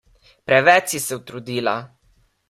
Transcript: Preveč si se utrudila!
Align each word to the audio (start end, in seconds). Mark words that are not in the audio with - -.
Preveč 0.45 0.87
si 0.95 0.99
se 1.03 1.15
utrudila! 1.19 1.75